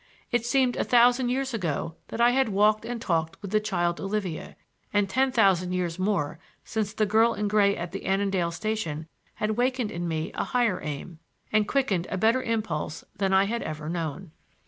It 0.31 0.47
seemed 0.47 0.77
a 0.77 0.83
thousand 0.83 1.29
years 1.29 1.53
ago 1.53 1.93
that 2.07 2.19
I 2.19 2.31
had 2.31 2.49
walked 2.49 2.85
and 2.85 2.99
talked 2.99 3.39
with 3.43 3.51
the 3.51 3.59
child 3.59 4.01
Olivia; 4.01 4.55
and 4.91 5.07
ten 5.07 5.31
thousand 5.31 5.73
years 5.73 5.99
more 5.99 6.39
since 6.63 6.91
the 6.91 7.05
girl 7.05 7.35
in 7.35 7.47
gray 7.47 7.77
at 7.77 7.91
the 7.91 8.05
Annandale 8.05 8.49
station 8.49 9.07
had 9.35 9.51
wakened 9.57 9.91
in 9.91 10.07
me 10.07 10.31
a 10.33 10.43
higher 10.45 10.81
aim, 10.81 11.19
and 11.53 11.67
quickened 11.67 12.07
a 12.09 12.17
better 12.17 12.41
impulse 12.41 13.03
than 13.17 13.31
I 13.31 13.43
had 13.43 13.61
ever 13.61 13.89
known. 13.89 14.31